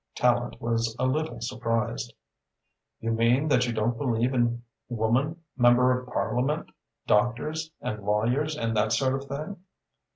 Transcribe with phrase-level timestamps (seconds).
[0.15, 2.11] Tallente was a little surprised.
[3.01, 6.71] "You mean that you don't believe in woman Member of Parliament,
[7.05, 9.57] doctors and lawyers, and that sort of thing?"